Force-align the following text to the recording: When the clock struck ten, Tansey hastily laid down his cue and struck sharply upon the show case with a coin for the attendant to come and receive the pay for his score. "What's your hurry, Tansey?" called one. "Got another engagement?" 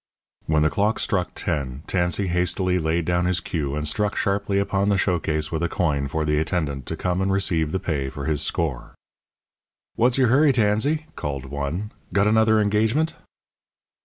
When 0.47 0.63
the 0.63 0.71
clock 0.71 0.97
struck 0.97 1.35
ten, 1.35 1.83
Tansey 1.85 2.25
hastily 2.25 2.79
laid 2.79 3.05
down 3.05 3.25
his 3.25 3.39
cue 3.39 3.75
and 3.75 3.87
struck 3.87 4.15
sharply 4.15 4.57
upon 4.57 4.89
the 4.89 4.97
show 4.97 5.19
case 5.19 5.51
with 5.51 5.61
a 5.61 5.69
coin 5.69 6.07
for 6.07 6.25
the 6.25 6.39
attendant 6.39 6.87
to 6.87 6.97
come 6.97 7.21
and 7.21 7.31
receive 7.31 7.71
the 7.71 7.77
pay 7.77 8.09
for 8.09 8.25
his 8.25 8.41
score. 8.41 8.95
"What's 9.93 10.17
your 10.17 10.29
hurry, 10.29 10.53
Tansey?" 10.53 11.05
called 11.15 11.45
one. 11.45 11.91
"Got 12.13 12.25
another 12.25 12.59
engagement?" 12.59 13.13